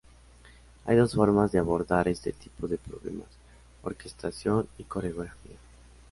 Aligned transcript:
Hay 0.85 0.95
dos 0.97 1.13
formas 1.13 1.51
de 1.51 1.59
abordar 1.59 2.07
este 2.07 2.31
tipo 2.31 2.67
de 2.67 2.79
problemas: 2.79 3.27
Orquestación 3.83 4.67
y 4.79 4.85
coreografía. 4.85 5.57